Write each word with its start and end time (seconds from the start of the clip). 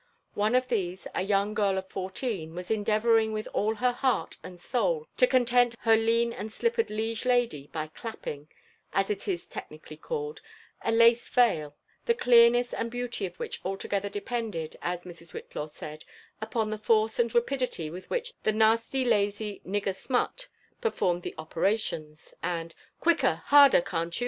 One 0.33 0.55
of 0.55 0.67
these, 0.67 1.05
a 1.13 1.21
young 1.21 1.53
girl 1.53 1.77
of 1.77 1.87
fourteen, 1.87 2.55
was 2.55 2.71
endeavour 2.71 3.19
ing 3.19 3.33
with 3.33 3.47
ail 3.55 3.75
her 3.75 3.91
heart 3.91 4.35
and 4.41 4.57
soufl 4.57 5.05
to 5.17 5.27
content 5.27 5.75
her 5.81 5.95
lean 5.95 6.33
and 6.33 6.49
elippered 6.49 6.89
liege 6.89 7.23
lady 7.23 7.67
by 7.71 7.85
cl&pping, 7.95 8.47
as 8.93 9.11
it 9.11 9.27
is 9.27 9.45
technically 9.45 9.97
called, 9.97 10.41
a 10.81 10.91
lace 10.91 11.29
veil, 11.29 11.75
the 12.07 12.15
clearness 12.15 12.71
Md 12.71 12.89
beauty 12.89 13.25
of 13.27 13.37
which 13.39 13.63
altogether 13.63 14.09
depended, 14.09 14.75
as 14.81 15.01
Mrs. 15.01 15.33
Whitlaw 15.33 15.67
said, 15.69 16.03
upon 16.41 16.73
Ike 16.73 16.81
force 16.81 17.19
and 17.19 17.31
rapidity 17.35 17.91
with 17.91 18.09
whioh'' 18.09 18.33
the 18.41 18.51
nasty, 18.53 19.05
lazy, 19.05 19.61
nigger 19.67 19.95
smut" 19.95 20.47
per 20.81 20.89
lormed 20.99 21.21
the 21.21 21.35
operation; 21.37 22.15
and 22.41 22.73
Quicker, 22.99 23.43
harder, 23.45 23.81
can't 23.81 24.17
you? 24.19 24.19